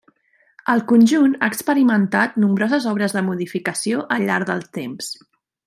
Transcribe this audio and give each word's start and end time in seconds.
El 0.71 0.79
conjunt 0.91 1.35
ha 1.39 1.49
experimentat 1.53 2.39
nombroses 2.45 2.89
obres 2.93 3.15
de 3.19 3.23
modificació 3.29 4.03
al 4.17 4.27
llarg 4.31 4.51
del 4.53 4.67
temps. 4.81 5.15